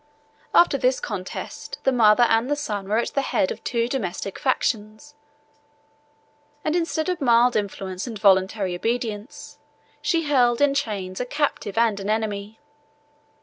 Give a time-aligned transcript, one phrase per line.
[0.51, 4.39] After this contest, the mother and the son were at the head of two domestic
[4.39, 5.13] factions;
[6.65, 9.59] and instead of mild influence and voluntary obedience,
[10.01, 12.57] she held in chains a captive and an enemy.